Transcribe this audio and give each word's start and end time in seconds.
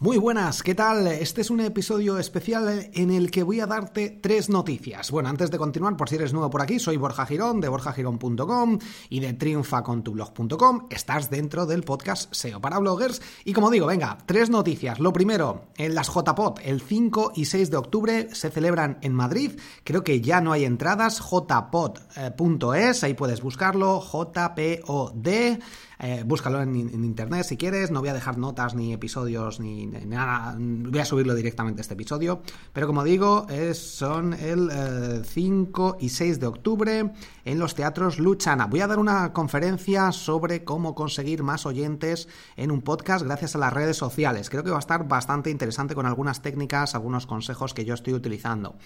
Muy 0.00 0.18
buenas, 0.18 0.64
¿qué 0.64 0.74
tal? 0.74 1.06
Este 1.06 1.40
es 1.40 1.50
un 1.50 1.60
episodio 1.60 2.18
especial 2.18 2.90
en 2.94 3.12
el 3.12 3.30
que 3.30 3.44
voy 3.44 3.60
a 3.60 3.66
darte 3.66 4.10
tres 4.10 4.50
noticias. 4.50 5.12
Bueno, 5.12 5.28
antes 5.28 5.52
de 5.52 5.56
continuar, 5.56 5.96
por 5.96 6.08
si 6.08 6.16
eres 6.16 6.32
nuevo 6.32 6.50
por 6.50 6.62
aquí, 6.62 6.80
soy 6.80 6.96
Borja 6.96 7.24
Girón 7.24 7.60
de 7.60 7.68
borjagirón.com 7.68 8.78
y 9.08 9.20
de 9.20 9.34
triunfacontublog.com. 9.34 10.88
Estás 10.90 11.30
dentro 11.30 11.64
del 11.64 11.84
podcast 11.84 12.34
SEO 12.34 12.60
para 12.60 12.80
bloggers. 12.80 13.22
Y 13.44 13.52
como 13.52 13.70
digo, 13.70 13.86
venga, 13.86 14.18
tres 14.26 14.50
noticias. 14.50 14.98
Lo 14.98 15.12
primero, 15.12 15.68
en 15.76 15.94
las 15.94 16.08
JPOT, 16.08 16.58
el 16.64 16.80
5 16.80 17.32
y 17.36 17.44
6 17.44 17.70
de 17.70 17.76
octubre 17.76 18.28
se 18.34 18.50
celebran 18.50 18.98
en 19.00 19.14
Madrid. 19.14 19.52
Creo 19.84 20.02
que 20.02 20.20
ya 20.20 20.40
no 20.40 20.50
hay 20.50 20.64
entradas, 20.64 21.20
jpod.es, 21.20 23.04
ahí 23.04 23.14
puedes 23.14 23.40
buscarlo, 23.40 24.02
JPOD. 24.02 25.28
Eh, 25.98 26.22
búscalo 26.26 26.60
en, 26.60 26.74
internet 26.76 27.44
si 27.44 27.56
quieres. 27.56 27.90
No 27.90 28.00
voy 28.00 28.08
a 28.08 28.14
dejar 28.14 28.38
notas 28.38 28.74
ni 28.74 28.92
episodios 28.92 29.60
ni, 29.60 29.86
nada. 29.86 30.56
Voy 30.58 30.98
a 30.98 31.04
subirlo 31.04 31.34
directamente 31.34 31.82
este 31.82 31.94
episodio. 31.94 32.42
Pero 32.72 32.86
como 32.86 33.04
digo, 33.04 33.46
es, 33.48 33.78
son 33.78 34.34
el 34.34 35.24
5 35.24 35.96
eh, 36.00 36.04
y 36.04 36.08
6 36.08 36.40
de 36.40 36.46
octubre 36.46 37.12
en 37.44 37.58
los 37.58 37.74
teatros 37.74 38.18
Luchana. 38.18 38.66
Voy 38.66 38.80
a 38.80 38.86
dar 38.86 38.98
una 38.98 39.32
conferencia 39.32 40.12
sobre 40.12 40.64
cómo 40.64 40.94
conseguir 40.94 41.42
más 41.42 41.66
oyentes 41.66 42.28
en 42.56 42.70
un 42.70 42.82
podcast 42.82 43.24
gracias 43.24 43.54
a 43.54 43.58
las 43.58 43.72
redes 43.72 43.96
sociales. 43.96 44.50
Creo 44.50 44.64
que 44.64 44.70
va 44.70 44.76
a 44.76 44.80
estar 44.80 45.06
bastante 45.06 45.50
interesante 45.50 45.94
con 45.94 46.06
algunas 46.06 46.42
técnicas, 46.42 46.94
algunos 46.94 47.26
consejos 47.26 47.74
que 47.74 47.84
yo 47.84 47.94
estoy 47.94 48.14
utilizando. 48.14 48.76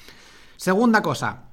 Segunda 0.56 1.02
cosa, 1.02 1.47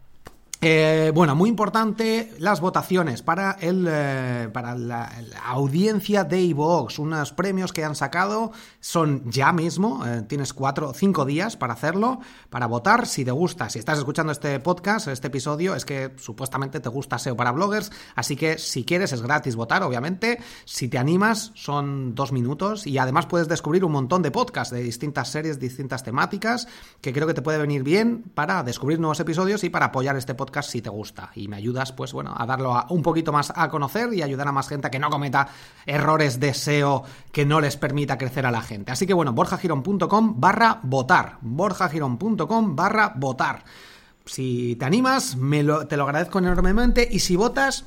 eh, 0.67 1.11
bueno, 1.13 1.35
muy 1.35 1.47
importante 1.47 2.33
las 2.39 2.59
votaciones 2.59 3.21
para, 3.21 3.51
el, 3.61 3.87
eh, 3.87 4.49
para 4.51 4.73
la, 4.73 5.11
audiencia 5.45 6.23
de 6.23 6.41
iVoox. 6.41 6.97
Unos 6.97 7.33
premios 7.33 7.71
que 7.71 7.85
han 7.85 7.93
sacado 7.93 8.51
son 8.79 9.29
ya 9.29 9.53
mismo. 9.53 10.03
Eh, 10.07 10.23
tienes 10.27 10.53
cuatro, 10.53 10.91
cinco 10.95 11.23
días 11.23 11.55
para 11.55 11.73
hacerlo, 11.73 12.19
para 12.49 12.65
votar. 12.65 13.05
Si 13.05 13.23
te 13.23 13.29
gusta, 13.29 13.69
si 13.69 13.77
estás 13.77 13.99
escuchando 13.99 14.31
este 14.31 14.59
podcast, 14.59 15.07
este 15.07 15.27
episodio, 15.27 15.75
es 15.75 15.85
que 15.85 16.13
supuestamente 16.15 16.79
te 16.79 16.89
gusta 16.89 17.19
SEO 17.19 17.35
para 17.35 17.51
bloggers. 17.51 17.91
Así 18.15 18.35
que 18.35 18.57
si 18.57 18.83
quieres, 18.85 19.13
es 19.13 19.21
gratis 19.21 19.55
votar, 19.55 19.83
obviamente. 19.83 20.39
Si 20.65 20.87
te 20.87 20.97
animas, 20.97 21.51
son 21.53 22.15
dos 22.15 22.31
minutos. 22.31 22.87
Y 22.87 22.97
además 22.97 23.27
puedes 23.27 23.47
descubrir 23.47 23.85
un 23.85 23.91
montón 23.91 24.23
de 24.23 24.31
podcasts 24.31 24.73
de 24.73 24.81
distintas 24.81 25.29
series, 25.29 25.59
distintas 25.59 26.01
temáticas, 26.01 26.67
que 27.01 27.13
creo 27.13 27.27
que 27.27 27.35
te 27.35 27.43
puede 27.43 27.59
venir 27.59 27.83
bien 27.83 28.23
para 28.33 28.63
descubrir 28.63 28.99
nuevos 28.99 29.19
episodios 29.19 29.63
y 29.63 29.69
para 29.69 29.85
apoyar 29.85 30.15
este 30.15 30.33
podcast 30.33 30.54
si 30.63 30.81
te 30.81 30.89
gusta 30.89 31.31
y 31.35 31.47
me 31.47 31.57
ayudas 31.57 31.91
pues 31.91 32.13
bueno 32.13 32.33
a 32.37 32.45
darlo 32.45 32.75
un 32.89 33.01
poquito 33.01 33.31
más 33.31 33.51
a 33.55 33.69
conocer 33.69 34.13
y 34.13 34.21
ayudar 34.21 34.47
a 34.47 34.51
más 34.51 34.67
gente 34.67 34.87
a 34.87 34.91
que 34.91 34.99
no 34.99 35.09
cometa 35.09 35.47
errores 35.85 36.39
de 36.39 36.53
SEO 36.53 37.03
que 37.31 37.45
no 37.45 37.59
les 37.61 37.77
permita 37.77 38.17
crecer 38.17 38.45
a 38.45 38.51
la 38.51 38.61
gente. 38.61 38.91
Así 38.91 39.05
que 39.05 39.13
bueno, 39.13 39.33
borjagirón.com 39.33 40.39
barra 40.39 40.79
votar, 40.83 41.37
borjagirón.com 41.41 42.75
barra 42.75 43.13
votar. 43.15 43.63
Si 44.25 44.75
te 44.77 44.85
animas, 44.85 45.35
me 45.35 45.61
lo, 45.61 45.87
te 45.87 45.97
lo 45.97 46.03
agradezco 46.03 46.39
enormemente 46.39 47.07
y 47.09 47.19
si 47.19 47.35
votas, 47.35 47.85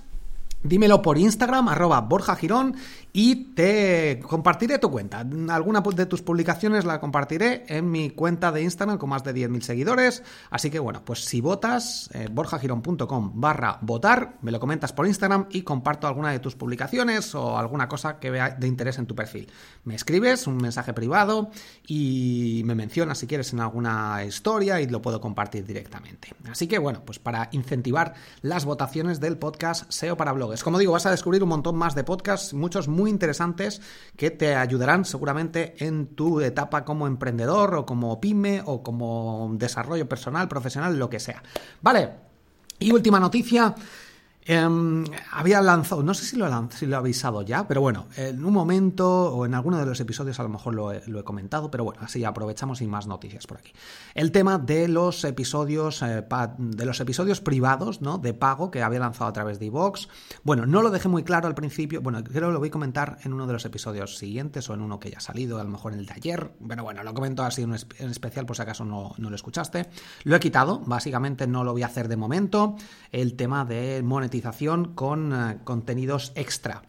Dímelo 0.62 1.02
por 1.02 1.18
Instagram, 1.18 1.68
arroba 1.68 2.00
Borja 2.00 2.34
Girón, 2.34 2.74
y 3.20 3.34
te 3.34 4.20
compartiré 4.20 4.78
tu 4.78 4.92
cuenta. 4.92 5.26
Alguna 5.48 5.80
de 5.80 6.06
tus 6.06 6.22
publicaciones 6.22 6.84
la 6.84 7.00
compartiré 7.00 7.64
en 7.66 7.90
mi 7.90 8.10
cuenta 8.10 8.52
de 8.52 8.62
Instagram 8.62 8.96
con 8.96 9.10
más 9.10 9.24
de 9.24 9.34
10.000 9.34 9.60
seguidores. 9.62 10.22
Así 10.50 10.70
que 10.70 10.78
bueno, 10.78 11.02
pues 11.04 11.24
si 11.24 11.40
votas, 11.40 12.10
eh, 12.14 12.28
borjagirón.com 12.30 13.32
barra 13.34 13.78
votar, 13.80 14.36
me 14.40 14.52
lo 14.52 14.60
comentas 14.60 14.92
por 14.92 15.04
Instagram 15.04 15.46
y 15.50 15.62
comparto 15.62 16.06
alguna 16.06 16.30
de 16.30 16.38
tus 16.38 16.54
publicaciones 16.54 17.34
o 17.34 17.58
alguna 17.58 17.88
cosa 17.88 18.20
que 18.20 18.30
vea 18.30 18.50
de 18.50 18.68
interés 18.68 18.98
en 18.98 19.06
tu 19.06 19.16
perfil. 19.16 19.50
Me 19.82 19.96
escribes 19.96 20.46
un 20.46 20.58
mensaje 20.58 20.92
privado 20.92 21.50
y 21.88 22.62
me 22.66 22.76
mencionas 22.76 23.18
si 23.18 23.26
quieres 23.26 23.52
en 23.52 23.58
alguna 23.58 24.22
historia 24.24 24.80
y 24.80 24.86
lo 24.86 25.02
puedo 25.02 25.20
compartir 25.20 25.66
directamente. 25.66 26.28
Así 26.48 26.68
que 26.68 26.78
bueno, 26.78 27.02
pues 27.04 27.18
para 27.18 27.48
incentivar 27.50 28.14
las 28.42 28.64
votaciones 28.64 29.18
del 29.18 29.38
podcast 29.38 29.90
SEO 29.90 30.16
para 30.16 30.30
blogs. 30.30 30.62
Como 30.62 30.78
digo, 30.78 30.92
vas 30.92 31.06
a 31.06 31.10
descubrir 31.10 31.42
un 31.42 31.48
montón 31.48 31.74
más 31.74 31.96
de 31.96 32.04
podcasts, 32.04 32.54
muchos 32.54 32.86
muy 32.86 33.07
interesantes 33.08 33.80
que 34.16 34.30
te 34.30 34.54
ayudarán 34.54 35.04
seguramente 35.04 35.74
en 35.84 36.08
tu 36.08 36.40
etapa 36.40 36.84
como 36.84 37.06
emprendedor 37.06 37.74
o 37.74 37.86
como 37.86 38.20
pyme 38.20 38.62
o 38.64 38.82
como 38.82 39.50
desarrollo 39.54 40.08
personal, 40.08 40.48
profesional, 40.48 40.98
lo 40.98 41.10
que 41.10 41.20
sea. 41.20 41.42
Vale, 41.80 42.10
y 42.78 42.92
última 42.92 43.18
noticia. 43.18 43.74
Em, 44.50 45.04
había 45.30 45.60
lanzado, 45.60 46.02
no 46.02 46.14
sé 46.14 46.24
si 46.24 46.36
lo, 46.38 46.46
he, 46.48 46.94
avisado 46.94 47.42
ya, 47.42 47.68
pero 47.68 47.82
bueno, 47.82 48.06
en 48.16 48.42
un 48.42 48.54
momento 48.54 49.06
o 49.34 49.44
en 49.44 49.52
alguno 49.52 49.76
de 49.76 49.84
los 49.84 50.00
episodios 50.00 50.40
a 50.40 50.42
lo 50.42 50.48
mejor 50.48 50.74
lo 50.74 50.90
he, 50.90 51.22
comentado, 51.22 51.70
pero 51.70 51.84
bueno, 51.84 52.00
así 52.02 52.24
aprovechamos 52.24 52.80
y 52.80 52.86
más 52.86 53.06
noticias 53.06 53.46
por 53.46 53.58
aquí. 53.58 53.74
El 54.14 54.32
tema 54.32 54.56
de 54.56 54.88
los 54.88 55.22
episodios, 55.24 56.00
eh, 56.00 56.24
de 56.56 56.86
los 56.86 56.98
episodios 56.98 57.42
privados, 57.42 58.00
¿no? 58.00 58.16
De 58.16 58.32
pago 58.32 58.70
que 58.70 58.82
había 58.82 59.00
lanzado 59.00 59.28
a 59.28 59.34
través 59.34 59.58
de 59.58 59.66
iVox. 59.66 60.08
Bueno, 60.44 60.64
no 60.64 60.80
lo 60.80 60.88
dejé 60.88 61.08
muy 61.08 61.24
claro 61.24 61.46
al 61.46 61.54
principio, 61.54 62.00
bueno, 62.00 62.24
creo 62.24 62.48
que 62.48 62.52
lo 62.54 62.58
voy 62.58 62.68
a 62.68 62.72
comentar 62.72 63.18
en 63.24 63.34
uno 63.34 63.46
de 63.46 63.52
los 63.52 63.66
episodios 63.66 64.16
siguientes 64.16 64.70
o 64.70 64.72
en 64.72 64.80
uno 64.80 64.98
que 64.98 65.10
ya 65.10 65.18
ha 65.18 65.20
salido, 65.20 65.60
a 65.60 65.64
lo 65.64 65.68
mejor 65.68 65.92
en 65.92 65.98
el 65.98 66.06
de 66.06 66.14
ayer, 66.14 66.52
pero 66.66 66.84
bueno, 66.84 67.04
lo 67.04 67.12
comento 67.12 67.42
así 67.42 67.64
en 67.64 67.74
especial 67.74 68.46
por 68.46 68.56
si 68.56 68.62
acaso 68.62 68.86
no, 68.86 69.12
no 69.18 69.28
lo 69.28 69.36
escuchaste. 69.36 69.90
Lo 70.24 70.36
he 70.36 70.40
quitado, 70.40 70.80
básicamente 70.86 71.46
no 71.46 71.64
lo 71.64 71.72
voy 71.72 71.82
a 71.82 71.86
hacer 71.86 72.08
de 72.08 72.16
momento. 72.16 72.76
El 73.12 73.36
tema 73.36 73.66
de 73.66 74.02
monetización 74.02 74.37
con 74.94 75.32
eh, 75.32 75.58
contenidos 75.64 76.32
extra. 76.34 76.87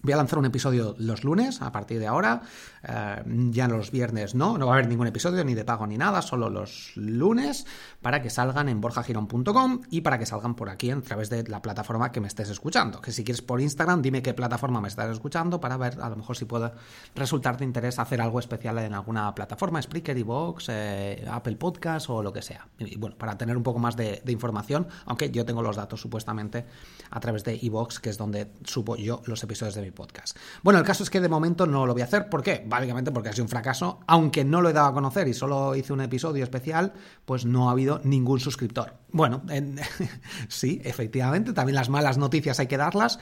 Voy 0.00 0.12
a 0.12 0.16
lanzar 0.16 0.38
un 0.38 0.44
episodio 0.44 0.94
los 0.98 1.24
lunes, 1.24 1.60
a 1.60 1.72
partir 1.72 1.98
de 1.98 2.06
ahora. 2.06 2.42
Eh, 2.82 3.22
ya 3.50 3.66
los 3.66 3.90
viernes 3.90 4.34
no, 4.34 4.56
no 4.56 4.66
va 4.66 4.72
a 4.72 4.74
haber 4.76 4.88
ningún 4.88 5.08
episodio 5.08 5.42
ni 5.44 5.54
de 5.54 5.64
pago 5.64 5.86
ni 5.88 5.98
nada, 5.98 6.22
solo 6.22 6.48
los 6.50 6.92
lunes, 6.94 7.66
para 8.00 8.22
que 8.22 8.30
salgan 8.30 8.68
en 8.68 8.80
borjagirón.com 8.80 9.80
y 9.90 10.02
para 10.02 10.18
que 10.18 10.26
salgan 10.26 10.54
por 10.54 10.68
aquí 10.68 10.92
a 10.92 11.00
través 11.00 11.30
de 11.30 11.42
la 11.48 11.62
plataforma 11.62 12.12
que 12.12 12.20
me 12.20 12.28
estés 12.28 12.48
escuchando. 12.48 13.00
Que 13.00 13.10
si 13.10 13.24
quieres 13.24 13.42
por 13.42 13.60
Instagram, 13.60 14.00
dime 14.00 14.22
qué 14.22 14.34
plataforma 14.34 14.80
me 14.80 14.86
estás 14.86 15.10
escuchando 15.10 15.60
para 15.60 15.76
ver 15.76 16.00
a 16.00 16.08
lo 16.08 16.16
mejor 16.16 16.36
si 16.36 16.44
puede 16.44 16.70
resultar 17.16 17.56
de 17.56 17.64
interés 17.64 17.98
hacer 17.98 18.20
algo 18.20 18.38
especial 18.38 18.78
en 18.78 18.94
alguna 18.94 19.34
plataforma, 19.34 19.82
Spreaker, 19.82 20.16
Evox, 20.16 20.66
eh, 20.68 21.26
Apple 21.28 21.56
Podcast 21.56 22.08
o 22.10 22.22
lo 22.22 22.32
que 22.32 22.42
sea. 22.42 22.68
Y 22.78 22.96
bueno, 22.98 23.16
para 23.16 23.36
tener 23.36 23.56
un 23.56 23.62
poco 23.62 23.78
más 23.78 23.96
de, 23.96 24.22
información, 24.28 24.86
aunque 25.06 25.30
yo 25.30 25.44
tengo 25.44 25.62
los 25.62 25.76
datos 25.76 26.00
supuestamente 26.00 26.66
a 27.10 27.18
través 27.18 27.42
de 27.42 27.58
Evox, 27.60 27.98
que 27.98 28.10
es 28.10 28.18
donde 28.18 28.52
subo 28.64 28.96
yo 28.96 29.22
los 29.26 29.42
episodios 29.42 29.74
de 29.74 29.82
mi 29.82 29.87
podcast. 29.92 30.36
Bueno, 30.62 30.78
el 30.78 30.84
caso 30.84 31.02
es 31.02 31.10
que 31.10 31.20
de 31.20 31.28
momento 31.28 31.66
no 31.66 31.86
lo 31.86 31.92
voy 31.92 32.02
a 32.02 32.06
hacer. 32.06 32.28
¿Por 32.28 32.42
qué? 32.42 32.64
Básicamente 32.66 33.10
porque 33.10 33.28
ha 33.28 33.32
sido 33.32 33.44
un 33.44 33.48
fracaso. 33.48 34.00
Aunque 34.06 34.44
no 34.44 34.60
lo 34.60 34.70
he 34.70 34.72
dado 34.72 34.88
a 34.88 34.94
conocer 34.94 35.28
y 35.28 35.34
solo 35.34 35.74
hice 35.74 35.92
un 35.92 36.00
episodio 36.00 36.44
especial, 36.44 36.92
pues 37.24 37.44
no 37.44 37.68
ha 37.68 37.72
habido 37.72 38.00
ningún 38.04 38.40
suscriptor. 38.40 38.94
Bueno, 39.10 39.42
sí, 40.48 40.80
efectivamente, 40.84 41.52
también 41.52 41.76
las 41.76 41.88
malas 41.88 42.18
noticias 42.18 42.60
hay 42.60 42.66
que 42.66 42.76
darlas, 42.76 43.18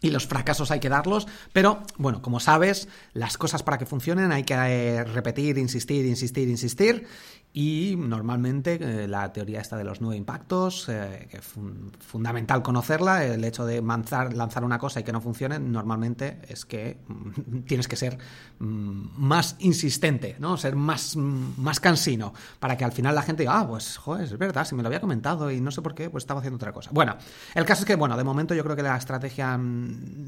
y 0.00 0.10
los 0.10 0.26
fracasos 0.26 0.70
hay 0.70 0.80
que 0.80 0.88
darlos, 0.88 1.26
pero 1.52 1.82
bueno, 1.96 2.22
como 2.22 2.40
sabes, 2.40 2.88
las 3.12 3.36
cosas 3.36 3.62
para 3.62 3.78
que 3.78 3.86
funcionen 3.86 4.32
hay 4.32 4.44
que 4.44 4.54
eh, 4.54 5.04
repetir, 5.04 5.58
insistir, 5.58 6.06
insistir, 6.06 6.48
insistir 6.48 7.06
y 7.52 7.96
normalmente 7.98 8.78
eh, 8.80 9.08
la 9.08 9.32
teoría 9.32 9.60
esta 9.60 9.76
de 9.76 9.82
los 9.82 10.00
nueve 10.00 10.16
impactos, 10.16 10.88
eh, 10.88 11.28
es 11.32 11.52
fundamental 11.98 12.62
conocerla, 12.62 13.24
el 13.24 13.44
hecho 13.44 13.66
de 13.66 13.82
lanzar, 13.82 14.34
lanzar 14.34 14.62
una 14.62 14.78
cosa 14.78 15.00
y 15.00 15.02
que 15.02 15.10
no 15.10 15.20
funcione, 15.20 15.58
normalmente 15.58 16.40
es 16.46 16.64
que 16.64 16.98
mm, 17.08 17.62
tienes 17.66 17.88
que 17.88 17.96
ser 17.96 18.18
mm, 18.60 19.08
más 19.16 19.56
insistente, 19.58 20.36
¿no? 20.38 20.56
Ser 20.56 20.76
más, 20.76 21.16
mm, 21.16 21.60
más 21.60 21.80
cansino, 21.80 22.32
para 22.60 22.76
que 22.76 22.84
al 22.84 22.92
final 22.92 23.16
la 23.16 23.22
gente 23.22 23.42
diga, 23.42 23.58
ah, 23.58 23.66
pues 23.66 23.96
joder, 23.96 24.24
es 24.24 24.38
verdad, 24.38 24.64
si 24.64 24.76
me 24.76 24.82
lo 24.82 24.86
había 24.86 25.00
comentado 25.00 25.50
y 25.50 25.60
no 25.60 25.72
sé 25.72 25.82
por 25.82 25.94
qué, 25.94 26.08
pues 26.08 26.22
estaba 26.22 26.38
haciendo 26.38 26.56
otra 26.56 26.72
cosa. 26.72 26.90
Bueno, 26.92 27.16
el 27.54 27.64
caso 27.64 27.82
es 27.82 27.86
que, 27.86 27.96
bueno, 27.96 28.16
de 28.16 28.22
momento 28.22 28.54
yo 28.54 28.62
creo 28.62 28.76
que 28.76 28.82
la 28.82 28.96
estrategia 28.96 29.58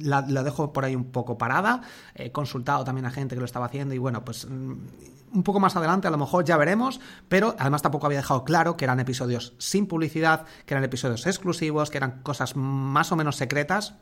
la, 0.01 0.23
dejo 0.23 0.73
por 0.73 0.85
ahí 0.85 0.95
un 0.97 1.05
poco 1.05 1.39
parada. 1.39 1.83
He 2.15 2.33
consultado 2.33 2.85
también 2.85 3.07
a 3.07 3.11
gente 3.11 3.35
que 3.35 3.41
lo 3.41 3.45
estaba 3.45 3.67
haciendo 3.67 3.95
y 3.95 3.99
bueno, 3.99 4.25
pues 4.25 4.45
un 4.45 5.43
poco 5.43 5.61
más 5.61 5.77
adelante 5.77 6.09
a 6.09 6.11
lo 6.11 6.19
mejor 6.19 6.45
ya 6.45 6.57
veremos, 6.57 7.01
pero 7.29 7.55
además 7.59 7.83
tampoco 7.83 8.07
había 8.07 8.19
dejado 8.19 8.45
claro 8.45 8.77
que 8.77 8.85
eran 8.85 9.01
episodios 9.01 9.55
sin 9.59 9.87
publicidad, 9.87 10.45
que 10.67 10.75
eran 10.75 10.85
episodios 10.85 11.27
exclusivos, 11.27 11.91
que 11.91 11.99
eran 11.99 12.23
cosas 12.23 12.57
más 12.57 13.13
o 13.13 13.17
menos 13.17 13.37
secretas 13.37 13.95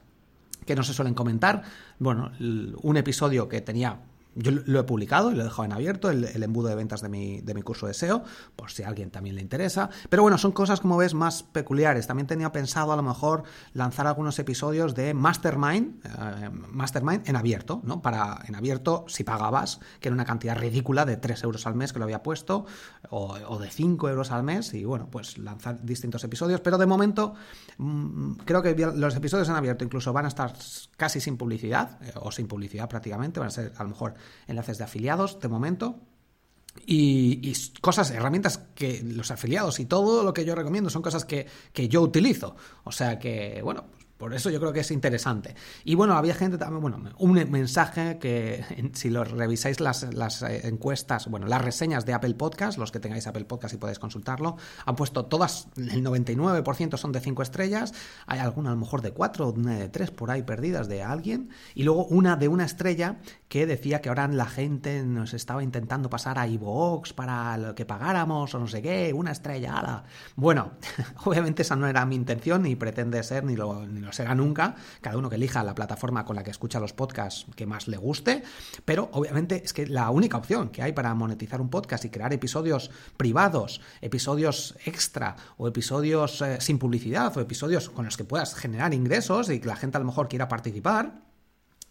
que 0.66 0.74
no 0.74 0.82
se 0.82 0.92
suelen 0.92 1.14
comentar. 1.14 1.62
Bueno, 1.98 2.32
un 2.38 2.96
episodio 2.96 3.48
que 3.48 3.60
tenía 3.60 4.00
yo 4.34 4.52
lo 4.52 4.80
he 4.80 4.84
publicado 4.84 5.32
y 5.32 5.34
lo 5.34 5.42
he 5.42 5.44
dejado 5.44 5.64
en 5.64 5.72
abierto, 5.72 6.10
el, 6.10 6.42
embudo 6.42 6.68
de 6.68 6.74
ventas 6.74 7.00
de 7.00 7.08
mi, 7.08 7.40
de 7.40 7.54
mi, 7.54 7.62
curso 7.62 7.86
de 7.86 7.94
SEO, 7.94 8.22
por 8.56 8.70
si 8.70 8.82
a 8.82 8.88
alguien 8.88 9.10
también 9.10 9.36
le 9.36 9.42
interesa. 9.42 9.90
Pero 10.08 10.22
bueno, 10.22 10.38
son 10.38 10.52
cosas, 10.52 10.80
como 10.80 10.96
ves, 10.96 11.14
más 11.14 11.42
peculiares. 11.42 12.06
También 12.06 12.26
tenía 12.26 12.52
pensado 12.52 12.92
a 12.92 12.96
lo 12.96 13.02
mejor 13.02 13.42
lanzar 13.74 14.06
algunos 14.06 14.38
episodios 14.38 14.94
de 14.94 15.14
Mastermind, 15.14 16.04
eh, 16.04 16.50
Mastermind 16.70 17.28
en 17.28 17.36
abierto, 17.36 17.80
¿no? 17.84 18.02
Para 18.02 18.40
en 18.46 18.54
abierto, 18.54 19.04
si 19.08 19.24
pagabas, 19.24 19.80
que 20.00 20.08
era 20.08 20.14
una 20.14 20.24
cantidad 20.24 20.56
ridícula 20.56 21.04
de 21.04 21.16
3 21.16 21.44
euros 21.44 21.66
al 21.66 21.74
mes 21.74 21.92
que 21.92 21.98
lo 21.98 22.04
había 22.04 22.22
puesto, 22.22 22.66
o, 23.10 23.58
de 23.58 23.70
5 23.70 24.08
euros 24.08 24.30
al 24.30 24.42
mes, 24.42 24.74
y 24.74 24.84
bueno, 24.84 25.08
pues 25.10 25.38
lanzar 25.38 25.82
distintos 25.82 26.22
episodios. 26.24 26.60
Pero 26.60 26.78
de 26.78 26.86
momento, 26.86 27.34
mm, 27.78 28.32
creo 28.44 28.62
que 28.62 28.74
los 28.74 29.16
episodios 29.16 29.48
en 29.48 29.56
abierto 29.56 29.84
incluso 29.84 30.12
van 30.12 30.24
a 30.24 30.28
estar 30.28 30.52
casi 30.96 31.20
sin 31.20 31.36
publicidad, 31.36 31.98
eh, 32.02 32.12
o 32.16 32.30
sin 32.30 32.46
publicidad 32.46 32.88
prácticamente, 32.88 33.40
van 33.40 33.48
a 33.48 33.52
ser 33.52 33.72
a 33.76 33.82
lo 33.82 33.90
mejor 33.90 34.14
enlaces 34.46 34.78
de 34.78 34.84
afiliados 34.84 35.40
de 35.40 35.48
momento. 35.48 36.00
Y, 36.86 37.52
cosas, 37.80 38.10
herramientas 38.12 38.58
que 38.74 39.02
los 39.02 39.30
afiliados 39.30 39.80
y 39.80 39.86
todo 39.86 40.22
lo 40.22 40.32
que 40.32 40.44
yo 40.44 40.54
recomiendo 40.54 40.88
son 40.88 41.02
cosas 41.02 41.24
que, 41.24 41.46
que 41.72 41.88
yo 41.88 42.00
utilizo. 42.00 42.54
O 42.84 42.92
sea 42.92 43.18
que, 43.18 43.60
bueno, 43.62 43.86
por 44.20 44.34
eso 44.34 44.50
yo 44.50 44.60
creo 44.60 44.74
que 44.74 44.80
es 44.80 44.90
interesante. 44.90 45.54
Y 45.82 45.94
bueno, 45.94 46.12
había 46.14 46.34
gente 46.34 46.58
también, 46.58 46.82
bueno, 46.82 47.00
un 47.16 47.32
mensaje 47.50 48.18
que 48.18 48.62
si 48.92 49.08
lo 49.08 49.24
revisáis 49.24 49.80
las, 49.80 50.02
eh, 50.42 50.68
encuestas, 50.68 51.26
bueno, 51.28 51.46
las 51.46 51.62
reseñas 51.62 52.04
de 52.04 52.12
Apple 52.12 52.34
Podcast, 52.34 52.76
los 52.76 52.92
que 52.92 53.00
tengáis 53.00 53.26
Apple 53.26 53.46
Podcast 53.46 53.72
y 53.72 53.78
podéis 53.78 53.98
consultarlo, 53.98 54.58
han 54.84 54.94
puesto 54.94 55.24
todas, 55.24 55.68
el 55.76 56.04
99% 56.04 56.98
son 56.98 57.12
de 57.12 57.20
5 57.20 57.42
estrellas, 57.42 57.94
hay 58.26 58.40
alguna 58.40 58.70
a 58.70 58.74
lo 58.74 58.80
mejor 58.80 59.00
de 59.00 59.12
4 59.12 59.48
o 59.48 59.52
de 59.52 59.88
3 59.88 60.10
por 60.10 60.30
ahí 60.30 60.42
perdidas 60.42 60.86
de 60.86 61.02
alguien, 61.02 61.48
y 61.74 61.84
luego 61.84 62.04
una 62.04 62.36
de 62.36 62.48
una 62.48 62.66
estrella 62.66 63.20
que 63.48 63.64
decía 63.64 64.02
que 64.02 64.10
ahora 64.10 64.28
la 64.28 64.46
gente 64.46 65.02
nos 65.02 65.32
estaba 65.32 65.62
intentando 65.62 66.10
pasar 66.10 66.38
a 66.38 66.46
iVoox 66.46 67.14
para 67.14 67.56
lo 67.56 67.74
que 67.74 67.86
pagáramos 67.86 68.54
o 68.54 68.58
no 68.58 68.66
sé 68.66 68.82
qué, 68.82 69.14
una 69.14 69.32
estrella, 69.32 69.78
ala. 69.78 70.04
Bueno, 70.36 70.72
obviamente 71.24 71.62
esa 71.62 71.74
no 71.74 71.86
era 71.86 72.04
mi 72.04 72.16
intención, 72.16 72.62
ni 72.62 72.76
pretende 72.76 73.22
ser, 73.22 73.44
ni 73.44 73.56
lo, 73.56 73.86
ni 73.86 74.00
lo 74.00 74.09
será 74.12 74.34
nunca, 74.34 74.74
cada 75.00 75.16
uno 75.16 75.28
que 75.28 75.36
elija 75.36 75.62
la 75.62 75.74
plataforma 75.74 76.24
con 76.24 76.36
la 76.36 76.42
que 76.42 76.50
escucha 76.50 76.80
los 76.80 76.92
podcasts 76.92 77.46
que 77.56 77.66
más 77.66 77.88
le 77.88 77.96
guste, 77.96 78.42
pero 78.84 79.08
obviamente 79.12 79.62
es 79.64 79.72
que 79.72 79.86
la 79.86 80.10
única 80.10 80.36
opción 80.36 80.70
que 80.70 80.82
hay 80.82 80.92
para 80.92 81.14
monetizar 81.14 81.60
un 81.60 81.70
podcast 81.70 82.04
y 82.04 82.10
crear 82.10 82.32
episodios 82.32 82.90
privados, 83.16 83.80
episodios 84.00 84.76
extra 84.84 85.36
o 85.56 85.68
episodios 85.68 86.42
eh, 86.42 86.58
sin 86.60 86.78
publicidad 86.78 87.36
o 87.36 87.40
episodios 87.40 87.90
con 87.90 88.04
los 88.04 88.16
que 88.16 88.24
puedas 88.24 88.54
generar 88.54 88.94
ingresos 88.94 89.50
y 89.50 89.60
que 89.60 89.68
la 89.68 89.76
gente 89.76 89.96
a 89.96 90.00
lo 90.00 90.06
mejor 90.06 90.28
quiera 90.28 90.48
participar, 90.48 91.30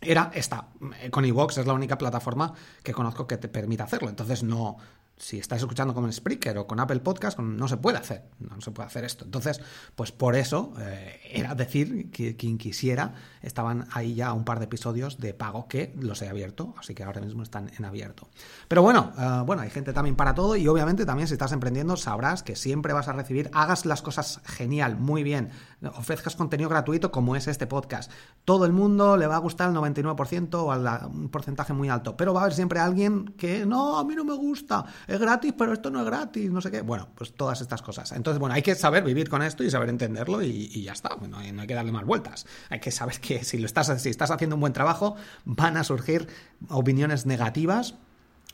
era 0.02 0.32
esta. 0.34 0.70
Con 1.12 1.26
iVox 1.26 1.58
es 1.58 1.68
la 1.68 1.74
única 1.74 1.98
plataforma 1.98 2.54
que 2.84 2.94
conozco 2.94 3.28
que 3.28 3.38
te 3.38 3.50
permite 3.50 3.84
hacerlo. 3.84 4.10
Entonces 4.10 4.44
no, 4.44 4.78
si 5.20 5.38
estás 5.38 5.60
escuchando 5.60 5.94
con 5.94 6.12
Spreaker 6.12 6.58
o 6.58 6.66
con 6.66 6.80
Apple 6.80 7.02
Podcast, 7.02 7.38
no 7.40 7.68
se 7.68 7.78
puede 7.78 7.98
hacer, 7.98 8.24
no 8.40 8.60
se 8.62 8.72
puede 8.72 8.88
hacer 8.88 9.04
esto. 9.04 9.26
Entonces, 9.26 9.60
pues 9.96 10.14
por 10.14 10.36
eso 10.36 10.74
eh, 10.80 11.20
era 11.32 11.56
decir 11.56 12.10
que 12.10 12.38
quien 12.38 12.58
quisiera, 12.58 13.14
estaban 13.42 13.88
ahí 13.92 14.16
ya 14.16 14.32
un 14.32 14.46
par 14.46 14.60
de 14.60 14.66
episodios 14.66 15.20
de 15.20 15.34
pago 15.34 15.68
que 15.68 15.94
los 16.00 16.22
he 16.22 16.30
abierto, 16.30 16.74
así 16.78 16.96
que 16.96 17.04
ahora 17.04 17.20
mismo 17.20 17.44
están 17.44 17.70
en 17.78 17.84
abierto. 17.84 18.30
Pero 18.70 18.82
bueno, 18.82 19.12
eh, 19.20 19.44
bueno, 19.46 19.62
hay 19.62 19.70
gente 19.70 19.92
también 19.92 20.16
para 20.16 20.34
todo 20.34 20.56
y 20.56 20.68
obviamente 20.68 21.06
también 21.06 21.28
si 21.28 21.34
estás 21.34 21.52
emprendiendo 21.52 21.98
sabrás 21.98 22.42
que 22.42 22.56
siempre 22.56 22.94
vas 22.94 23.10
a 23.10 23.14
recibir, 23.14 23.52
hagas 23.54 23.86
las 23.86 24.02
cosas 24.02 24.42
genial, 24.46 24.98
muy 24.98 25.24
bien, 25.24 25.50
ofrezcas 25.98 26.38
contenido 26.38 26.70
gratuito 26.70 27.12
como 27.12 27.36
es 27.36 27.48
este 27.48 27.68
podcast. 27.68 28.10
Todo 28.46 28.66
el 28.66 28.72
mundo 28.72 29.18
le 29.18 29.28
va 29.28 29.36
a 29.36 29.40
gustar 29.40 29.70
el 29.70 29.76
99% 29.76 30.56
o 30.56 30.72
a 30.72 31.08
un 31.08 31.30
porcentaje 31.30 31.74
muy 31.74 31.90
alto, 31.90 32.16
pero 32.16 32.34
va 32.34 32.42
a 32.42 32.44
haber 32.44 32.56
siempre 32.56 32.80
alguien 32.80 33.34
que 33.38 33.66
no, 33.66 34.00
a 34.00 34.06
mí 34.06 34.16
no 34.16 34.24
me 34.24 34.34
gusta 34.34 34.86
es 35.10 35.20
gratis, 35.20 35.54
pero 35.58 35.74
esto 35.74 35.90
no 35.90 36.00
es 36.00 36.06
gratis, 36.06 36.52
no 36.52 36.62
sé 36.62 36.70
qué. 36.70 36.82
Bueno, 36.82 37.10
pues 37.16 37.34
todas 37.34 37.62
estas 37.62 37.82
cosas. 37.82 38.12
Entonces, 38.12 38.40
bueno, 38.40 38.54
hay 38.54 38.62
que 38.62 38.76
saber 38.76 39.04
vivir 39.04 39.28
con 39.28 39.42
esto 39.42 39.64
y 39.64 39.72
saber 39.72 39.90
entenderlo 39.90 40.42
y, 40.44 40.84
ya 40.84 40.94
está. 40.94 41.10
no 41.16 41.38
hay 41.38 41.68
que 41.68 41.74
darle 41.74 41.92
más 41.92 42.06
vueltas. 42.06 42.46
Hay 42.70 42.80
que 42.80 42.92
saber 42.92 43.20
que 43.20 43.44
si, 43.44 43.58
lo 43.58 43.66
estás, 43.66 44.02
si 44.02 44.10
estás 44.10 44.30
haciendo 44.30 44.56
un 44.56 44.62
buen 44.62 44.74
trabajo, 44.74 45.16
van 45.46 45.78
a 45.78 45.84
surgir 45.84 46.28
opiniones 46.70 47.26
negativas 47.26 47.96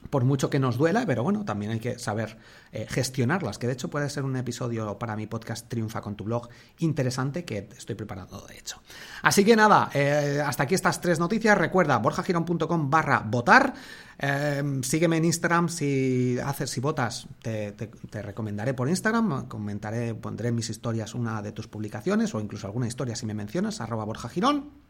por 0.10 0.24
mucho 0.24 0.50
que 0.50 0.60
nos 0.60 0.78
duela, 0.78 1.06
pero 1.06 1.24
bueno, 1.24 1.46
también 1.46 1.72
hay 1.72 1.80
que 1.80 2.00
saber 2.00 2.38
eh, 2.72 2.86
gestionarlas, 2.90 3.57
que 3.57 3.68
de 3.68 3.74
hecho 3.74 3.90
puede 3.90 4.10
ser 4.10 4.24
un 4.24 4.36
episodio 4.36 4.98
para 4.98 5.16
mi 5.16 5.28
podcast 5.28 5.68
Triunfa 5.68 6.02
con 6.02 6.16
tu 6.16 6.24
blog 6.24 6.50
interesante 6.80 7.46
que 7.46 7.69
estoy 7.78 7.96
preparando 7.96 8.46
de 8.48 8.57
hecho. 8.57 8.81
Así 9.22 9.44
que 9.44 9.56
nada, 9.56 9.90
eh, 9.94 10.42
hasta 10.46 10.63
aquí 10.63 10.75
estas 10.75 11.02
tres 11.02 11.19
noticias. 11.19 11.57
Recuerda, 11.57 11.98
borjagiron.com 11.98 12.90
barra 12.90 13.19
votar. 13.19 13.74
Em, 14.18 14.81
sígueme 14.81 15.18
en 15.18 15.25
Instagram 15.25 15.68
si 15.68 16.38
haces, 16.44 16.69
si 16.69 16.80
votas, 16.80 17.28
te, 17.41 17.74
te, 17.74 18.22
recomendaré 18.22 18.74
por 18.74 18.88
Instagram, 18.88 19.48
comentaré, 19.48 20.15
pondré 20.15 20.50
en 20.50 20.56
mis 20.56 20.70
historias 20.70 21.13
una 21.13 21.41
de 21.41 21.51
tus 21.51 21.68
publicaciones 21.68 22.34
o 22.34 22.39
incluso 22.39 22.68
alguna 22.68 22.88
historia 22.88 23.15
si 23.15 23.25
me 23.25 23.34
mencionas, 23.34 23.82
arroba 23.82 24.06
borjagirón 24.06 24.85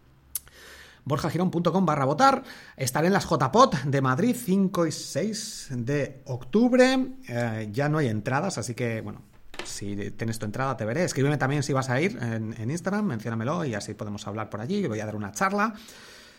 borjagirón.com 1.05 1.85
barra 1.85 2.05
votar. 2.05 2.43
Estaré 2.75 3.07
en 3.07 3.13
las 3.13 3.25
JPOT 3.25 3.83
de 3.85 4.01
Madrid 4.01 4.35
5 4.37 4.87
y 4.87 4.91
6 4.91 5.69
de 5.71 6.21
octubre. 6.25 7.07
Eh, 7.27 7.69
ya 7.71 7.87
no 7.87 7.99
hay 7.99 8.07
entradas, 8.07 8.57
así 8.57 8.73
que, 8.73 9.01
bueno, 9.01 9.21
si 9.63 10.11
tienes 10.11 10.39
tu 10.39 10.45
entrada 10.45 10.75
te 10.75 10.85
veré. 10.85 11.03
Escríbeme 11.03 11.37
también 11.37 11.63
si 11.63 11.73
vas 11.73 11.89
a 11.89 12.01
ir 12.01 12.17
en, 12.21 12.69
Instagram, 12.69 13.05
menciónamelo 13.05 13.65
y 13.65 13.73
así 13.73 13.93
podemos 13.93 14.27
hablar 14.27 14.49
por 14.49 14.61
allí. 14.61 14.85
Voy 14.87 14.99
a 14.99 15.05
dar 15.05 15.15
una 15.15 15.31
charla 15.31 15.73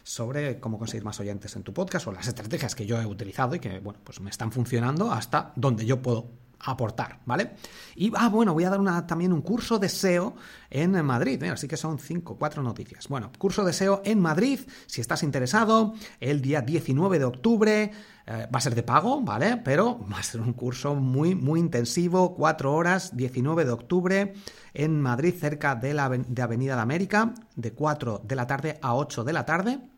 sobre 0.03 0.61
cómo 0.61 0.79
conseguir 0.79 1.05
más 1.05 1.19
oyentes 1.19 1.57
en 1.57 1.63
tu 1.63 1.73
podcast 1.73 2.07
o 2.07 2.13
las 2.13 2.29
estrategias 2.29 2.75
que 2.75 2.87
yo 2.87 3.01
he 3.01 3.07
utilizado 3.07 3.57
y 3.57 3.59
que, 3.59 3.81
bueno, 3.81 3.99
pues 4.05 4.21
me 4.21 4.31
están 4.31 4.53
funcionando 4.53 5.11
hasta 5.11 5.53
donde 5.57 5.85
yo 5.85 6.01
puedo 6.01 6.31
aportar, 6.61 7.21
¿vale? 7.27 7.53
Y, 7.95 8.13
ah, 8.17 8.29
bueno, 8.29 8.53
voy 8.55 8.65
a 8.65 8.71
dar 8.71 8.81
una, 8.81 9.07
también 9.07 9.33
un 9.33 9.43
curso 9.43 9.79
de 9.79 9.89
SEO 9.89 10.35
en 10.71 11.05
Madrid, 11.05 11.43
¿eh? 11.43 11.51
así 11.51 11.69
que 11.69 11.77
son 11.77 11.99
cinco, 11.99 12.37
cuatro 12.39 12.63
noticias. 12.63 13.09
Bueno, 13.09 13.31
curso 13.39 13.65
de 13.65 13.73
SEO 13.73 14.03
en 14.05 14.21
Madrid, 14.21 14.61
si 14.87 15.01
estás 15.01 15.23
interesado, 15.23 15.95
el 16.21 16.41
día 16.41 16.61
19 16.61 17.19
de 17.19 17.25
octubre, 17.25 17.93
eh, 18.27 18.49
va 18.53 18.59
a 18.59 18.61
ser 18.61 18.75
de 18.75 18.83
pago, 18.83 19.21
¿vale? 19.21 19.57
Pero 19.59 20.01
va 20.13 20.19
a 20.19 20.23
ser 20.23 20.41
un 20.41 20.53
curso 20.53 20.95
muy, 20.95 21.35
muy 21.35 21.61
intensivo, 21.61 22.35
cuatro 22.35 22.75
horas, 22.75 23.17
19 23.17 23.65
de 23.65 23.71
octubre, 23.71 24.35
en 24.75 25.01
Madrid, 25.01 25.35
cerca 25.39 25.75
de 25.77 25.95
la 25.95 26.09
de 26.09 26.43
Avenida 26.43 26.75
de 26.75 26.83
América, 26.83 27.35
de 27.55 27.73
4 27.73 28.23
de 28.25 28.37
la 28.37 28.47
tarde 28.47 28.79
a 28.83 28.95
8 28.95 29.25
de 29.25 29.33
la 29.33 29.45
tarde. 29.47 29.96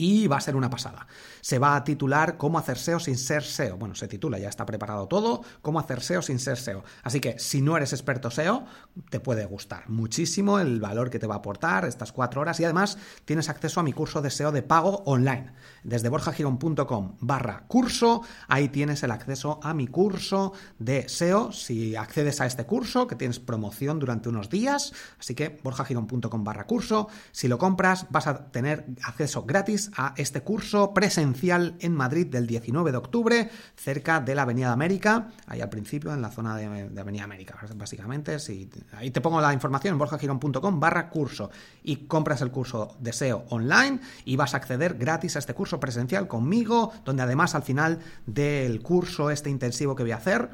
Y 0.00 0.28
va 0.28 0.36
a 0.36 0.40
ser 0.40 0.54
una 0.54 0.70
pasada. 0.70 1.08
Se 1.40 1.58
va 1.58 1.74
a 1.74 1.82
titular 1.82 2.38
Cómo 2.38 2.56
hacer 2.58 2.78
SEO 2.78 3.00
sin 3.00 3.18
ser 3.18 3.42
SEO. 3.42 3.76
Bueno, 3.76 3.96
se 3.96 4.06
titula, 4.06 4.38
ya 4.38 4.48
está 4.48 4.64
preparado 4.64 5.08
todo, 5.08 5.42
Cómo 5.60 5.80
hacer 5.80 6.00
SEO 6.02 6.22
sin 6.22 6.38
ser 6.38 6.56
SEO. 6.56 6.84
Así 7.02 7.20
que 7.20 7.38
si 7.40 7.60
no 7.60 7.76
eres 7.76 7.92
experto 7.92 8.30
SEO, 8.30 8.64
te 9.10 9.18
puede 9.18 9.44
gustar 9.44 9.88
muchísimo 9.88 10.60
el 10.60 10.80
valor 10.80 11.10
que 11.10 11.18
te 11.18 11.26
va 11.26 11.34
a 11.34 11.38
aportar 11.38 11.84
estas 11.84 12.12
cuatro 12.12 12.40
horas 12.40 12.60
y 12.60 12.64
además 12.64 12.96
tienes 13.24 13.48
acceso 13.48 13.80
a 13.80 13.82
mi 13.82 13.92
curso 13.92 14.22
de 14.22 14.30
SEO 14.30 14.52
de 14.52 14.62
pago 14.62 15.02
online. 15.04 15.52
Desde 15.82 16.08
borjagirón.com 16.08 17.16
barra 17.20 17.64
curso, 17.66 18.22
ahí 18.46 18.68
tienes 18.68 19.02
el 19.02 19.10
acceso 19.10 19.58
a 19.64 19.74
mi 19.74 19.88
curso 19.88 20.52
de 20.78 21.08
SEO. 21.08 21.50
Si 21.50 21.96
accedes 21.96 22.40
a 22.40 22.46
este 22.46 22.66
curso, 22.66 23.08
que 23.08 23.16
tienes 23.16 23.40
promoción 23.40 23.98
durante 23.98 24.28
unos 24.28 24.48
días, 24.48 24.92
así 25.18 25.34
que 25.34 25.58
borjagirón.com 25.64 26.44
barra 26.44 26.68
curso, 26.68 27.08
si 27.32 27.48
lo 27.48 27.58
compras 27.58 28.06
vas 28.10 28.28
a 28.28 28.52
tener 28.52 28.86
acceso 29.02 29.42
gratis 29.42 29.87
a 29.96 30.14
este 30.16 30.42
curso 30.42 30.92
presencial 30.94 31.76
en 31.80 31.94
Madrid 31.94 32.26
del 32.26 32.46
19 32.46 32.92
de 32.92 32.96
octubre, 32.96 33.50
cerca 33.76 34.20
de 34.20 34.34
la 34.34 34.42
Avenida 34.42 34.72
América, 34.72 35.28
ahí 35.46 35.60
al 35.60 35.68
principio, 35.68 36.12
en 36.12 36.22
la 36.22 36.30
zona 36.30 36.56
de, 36.56 37.00
Avenida 37.00 37.24
América, 37.24 37.58
básicamente. 37.76 38.38
Si, 38.38 38.68
ahí 38.92 39.10
te 39.10 39.20
pongo 39.20 39.40
la 39.40 39.52
información 39.52 39.92
en 39.92 39.98
borjagirón.com 39.98 40.80
barra 40.80 41.08
curso 41.10 41.50
y 41.82 42.06
compras 42.06 42.40
el 42.42 42.50
curso 42.50 42.96
de 42.98 43.12
SEO 43.12 43.44
online 43.50 44.00
y 44.24 44.36
vas 44.36 44.54
a 44.54 44.58
acceder 44.58 44.94
gratis 44.94 45.36
a 45.36 45.38
este 45.38 45.54
curso 45.54 45.80
presencial 45.80 46.28
conmigo, 46.28 46.92
donde 47.04 47.22
además 47.22 47.54
al 47.54 47.62
final 47.62 47.98
del 48.26 48.82
curso 48.82 49.30
este 49.30 49.50
intensivo 49.50 49.94
que 49.94 50.02
voy 50.02 50.12
a 50.12 50.16
hacer, 50.16 50.50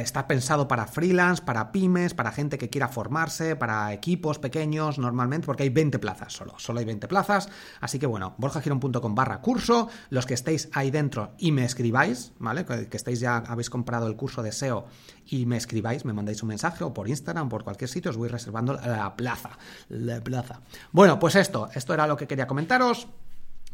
está 0.00 0.26
pensado 0.26 0.68
para 0.68 0.86
freelance, 0.86 1.42
para 1.42 1.72
pymes, 1.72 2.14
para 2.14 2.32
gente 2.32 2.58
que 2.58 2.70
quiera 2.70 2.88
formarse, 2.88 3.56
para 3.56 3.92
equipos 3.92 4.38
pequeños 4.38 4.98
normalmente, 4.98 5.46
porque 5.46 5.64
hay 5.64 5.68
20 5.68 5.98
plazas 5.98 6.32
solo, 6.32 6.54
solo 6.58 6.80
hay 6.80 6.84
20 6.84 7.08
plazas. 7.08 7.48
Así 7.80 7.98
que 7.98 8.06
bueno, 8.06 8.34
borjagirón.com 8.38 9.14
barra 9.14 9.40
curso, 9.40 9.88
los 10.10 10.26
que 10.26 10.34
estéis 10.34 10.68
ahí 10.72 10.90
dentro 10.90 11.32
y 11.38 11.52
me 11.52 11.64
escribáis, 11.64 12.32
¿vale? 12.38 12.64
Que 12.64 12.96
estéis 12.96 13.20
ya, 13.20 13.38
habéis 13.38 13.70
comprado 13.70 14.06
el 14.06 14.16
curso 14.16 14.42
de 14.42 14.52
SEO 14.52 14.86
y 15.26 15.46
me 15.46 15.56
escribáis, 15.56 16.04
me 16.04 16.12
mandáis 16.12 16.42
un 16.42 16.48
mensaje 16.48 16.84
o 16.84 16.92
por 16.92 17.08
Instagram, 17.08 17.48
por 17.48 17.64
cualquier 17.64 17.88
sitio, 17.88 18.10
os 18.10 18.16
voy 18.16 18.28
reservando 18.28 18.74
la 18.74 19.16
plaza, 19.16 19.58
la 19.88 20.20
plaza. 20.20 20.60
Bueno, 20.92 21.18
pues 21.18 21.34
esto, 21.36 21.68
esto 21.74 21.94
era 21.94 22.06
lo 22.06 22.16
que 22.16 22.26
quería 22.26 22.46
comentaros. 22.46 23.08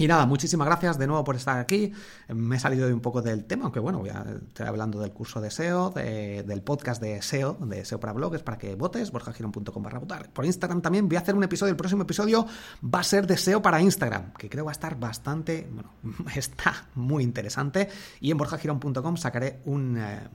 Y 0.00 0.08
nada, 0.08 0.24
muchísimas 0.24 0.66
gracias 0.66 0.96
de 0.96 1.06
nuevo 1.06 1.22
por 1.24 1.36
estar 1.36 1.58
aquí. 1.58 1.92
Me 2.28 2.56
he 2.56 2.58
salido 2.58 2.86
de 2.86 2.94
un 2.94 3.02
poco 3.02 3.20
del 3.20 3.44
tema, 3.44 3.64
aunque 3.64 3.80
bueno, 3.80 3.98
voy 3.98 4.08
a 4.08 4.24
estar 4.48 4.66
hablando 4.66 4.98
del 4.98 5.12
curso 5.12 5.42
de 5.42 5.50
SEO, 5.50 5.90
del 5.90 6.62
podcast 6.62 7.02
de 7.02 7.20
SEO, 7.20 7.58
de 7.60 7.84
SEO 7.84 8.00
para 8.00 8.14
blogs, 8.14 8.42
para 8.42 8.56
que 8.56 8.76
votes, 8.76 9.12
borjagirón.com 9.12 9.82
barra 9.82 9.98
votar. 9.98 10.32
Por 10.32 10.46
Instagram 10.46 10.80
también 10.80 11.06
voy 11.06 11.18
a 11.18 11.20
hacer 11.20 11.34
un 11.34 11.44
episodio, 11.44 11.72
el 11.72 11.76
próximo 11.76 12.04
episodio 12.04 12.46
va 12.82 13.00
a 13.00 13.04
ser 13.04 13.26
de 13.26 13.36
SEO 13.36 13.60
para 13.60 13.82
Instagram, 13.82 14.32
que 14.38 14.48
creo 14.48 14.64
va 14.64 14.70
a 14.70 14.72
estar 14.72 14.98
bastante, 14.98 15.68
bueno, 15.70 15.92
está 16.34 16.88
muy 16.94 17.22
interesante. 17.22 17.90
Y 18.22 18.30
en 18.30 18.38
borjagirón.com 18.38 19.18
sacaré 19.18 19.60
un, 19.66 19.98
eh, 19.98 20.30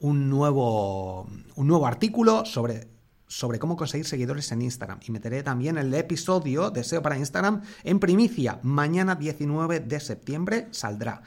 un, 0.00 0.30
nuevo, 0.30 1.28
un 1.56 1.66
nuevo 1.66 1.86
artículo 1.86 2.46
sobre 2.46 2.91
sobre 3.32 3.58
cómo 3.58 3.76
conseguir 3.76 4.06
seguidores 4.06 4.52
en 4.52 4.60
Instagram. 4.60 5.00
Y 5.06 5.10
meteré 5.10 5.42
también 5.42 5.78
el 5.78 5.92
episodio 5.94 6.70
de 6.70 6.84
SEO 6.84 7.00
para 7.00 7.16
Instagram 7.16 7.62
en 7.82 7.98
primicia. 7.98 8.60
Mañana 8.62 9.14
19 9.14 9.80
de 9.80 10.00
septiembre 10.00 10.68
saldrá. 10.70 11.22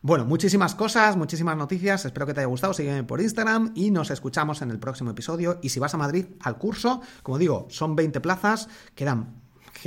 Bueno, 0.00 0.24
muchísimas 0.24 0.74
cosas, 0.74 1.16
muchísimas 1.16 1.56
noticias. 1.56 2.06
Espero 2.06 2.26
que 2.26 2.32
te 2.32 2.40
haya 2.40 2.46
gustado. 2.46 2.72
Sígueme 2.72 3.04
por 3.04 3.20
Instagram 3.20 3.72
y 3.74 3.90
nos 3.90 4.10
escuchamos 4.10 4.62
en 4.62 4.70
el 4.70 4.78
próximo 4.78 5.10
episodio. 5.10 5.58
Y 5.62 5.68
si 5.68 5.78
vas 5.78 5.92
a 5.92 5.98
Madrid 5.98 6.24
al 6.40 6.56
curso, 6.56 7.02
como 7.22 7.36
digo, 7.36 7.66
son 7.68 7.94
20 7.96 8.20
plazas, 8.22 8.68
quedan 8.94 9.41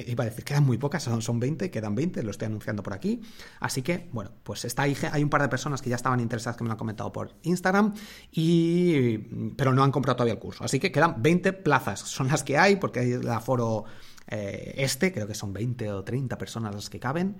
iba 0.07 0.23
a 0.23 0.27
decir, 0.27 0.43
quedan 0.43 0.65
muy 0.65 0.77
pocas, 0.77 1.03
son, 1.03 1.21
son 1.21 1.39
20, 1.39 1.69
quedan 1.71 1.95
20, 1.95 2.23
lo 2.23 2.31
estoy 2.31 2.47
anunciando 2.47 2.83
por 2.83 2.93
aquí. 2.93 3.21
Así 3.59 3.81
que, 3.81 4.09
bueno, 4.11 4.31
pues 4.43 4.65
está 4.65 4.83
ahí, 4.83 4.97
hay 5.11 5.23
un 5.23 5.29
par 5.29 5.41
de 5.41 5.49
personas 5.49 5.81
que 5.81 5.89
ya 5.89 5.95
estaban 5.95 6.19
interesadas 6.19 6.57
que 6.57 6.63
me 6.63 6.67
lo 6.67 6.73
han 6.73 6.77
comentado 6.77 7.11
por 7.11 7.35
Instagram, 7.43 7.93
y, 8.31 9.17
pero 9.55 9.73
no 9.73 9.83
han 9.83 9.91
comprado 9.91 10.17
todavía 10.17 10.33
el 10.33 10.39
curso. 10.39 10.63
Así 10.63 10.79
que 10.79 10.91
quedan 10.91 11.21
20 11.21 11.53
plazas, 11.53 11.99
son 11.99 12.27
las 12.27 12.43
que 12.43 12.57
hay, 12.57 12.77
porque 12.77 12.99
hay 12.99 13.11
el 13.13 13.29
aforo 13.29 13.85
eh, 14.27 14.73
este, 14.77 15.11
creo 15.11 15.27
que 15.27 15.35
son 15.35 15.53
20 15.53 15.91
o 15.91 16.03
30 16.03 16.37
personas 16.37 16.73
las 16.73 16.89
que 16.89 16.99
caben, 16.99 17.37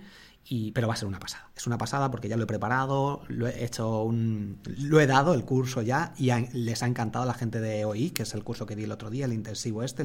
y, 0.47 0.71
pero 0.73 0.87
va 0.87 0.93
a 0.93 0.97
ser 0.97 1.07
una 1.07 1.19
pasada. 1.19 1.49
Es 1.55 1.65
una 1.65 1.77
pasada 1.77 2.11
porque 2.11 2.29
ya 2.29 2.37
lo 2.37 2.43
he 2.43 2.47
preparado, 2.47 3.23
lo 3.27 3.47
he 3.47 3.65
hecho 3.65 4.03
un, 4.03 4.59
lo 4.77 4.99
he 4.99 5.07
dado 5.07 5.33
el 5.33 5.43
curso 5.43 5.81
ya 5.81 6.13
y 6.17 6.29
les 6.53 6.83
ha 6.83 6.87
encantado 6.87 7.23
a 7.23 7.25
la 7.25 7.33
gente 7.33 7.59
de 7.59 7.83
OI, 7.83 8.11
que 8.11 8.23
es 8.23 8.33
el 8.35 8.43
curso 8.43 8.67
que 8.67 8.75
di 8.75 8.83
el 8.83 8.91
otro 8.91 9.09
día, 9.09 9.25
el 9.25 9.33
intensivo 9.33 9.81
este, 9.81 10.03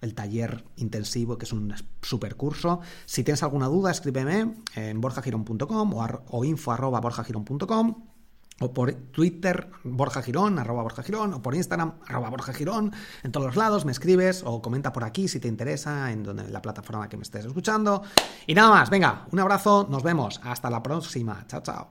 el, 0.00 0.14
taller 0.14 0.64
intensivo, 0.76 1.38
que 1.38 1.44
es 1.44 1.52
un 1.52 1.74
super 2.02 2.36
curso. 2.36 2.80
Si 3.04 3.24
tienes 3.24 3.42
alguna 3.42 3.66
duda, 3.66 3.90
escríbeme 3.90 4.54
en 4.76 5.00
borjagirón.com 5.00 5.94
o, 5.94 6.06
o 6.28 6.44
info 6.44 6.70
arroba 6.70 7.00
borjagirón.com 7.00 8.13
o 8.60 8.72
por 8.72 8.92
Twitter, 8.92 9.70
Borja 9.82 10.22
Girón, 10.22 10.58
arroba 10.58 10.82
Borja 10.82 11.02
Girón, 11.02 11.34
o 11.34 11.42
por 11.42 11.54
Instagram, 11.54 11.94
arroba 12.06 12.30
Borja 12.30 12.52
Girón, 12.52 12.92
en 13.22 13.32
todos 13.32 13.46
los 13.46 13.56
lados 13.56 13.84
me 13.84 13.92
escribes 13.92 14.42
o 14.44 14.62
comenta 14.62 14.92
por 14.92 15.04
aquí 15.04 15.28
si 15.28 15.40
te 15.40 15.48
interesa, 15.48 16.12
en, 16.12 16.22
donde, 16.22 16.48
la 16.48 16.62
plataforma 16.62 17.08
que 17.08 17.16
me 17.16 17.24
estés 17.24 17.44
escuchando. 17.44 18.02
Y 18.46 18.54
nada 18.54 18.70
más, 18.70 18.90
venga, 18.90 19.26
un 19.32 19.40
abrazo, 19.40 19.86
nos 19.90 20.02
vemos, 20.02 20.40
hasta 20.44 20.70
la 20.70 20.82
próxima, 20.82 21.44
chao, 21.48 21.62
chao. 21.62 21.90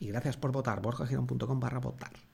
Y 0.00 0.08
gracias 0.08 0.36
por 0.36 0.50
votar, 0.52 0.80
borjagirón.com 0.82 1.60
barra 1.60 1.78
votar. 1.78 2.33